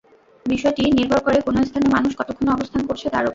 [0.45, 3.29] বিষয়টি নির্ভর করে কোন স্থানে মানুষ কতক্ষণ অবস্থান করছে, তার ওপর।